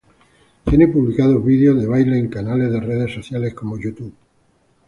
Tiene 0.67 0.87
publicados 0.87 1.45
vídeos 1.45 1.79
de 1.79 1.85
baile 1.87 2.17
en 2.17 2.27
canales 2.27 2.71
de 2.71 2.79
redes 2.79 3.13
sociales 3.13 3.53
como 3.53 3.77
YouTube. 3.77 4.15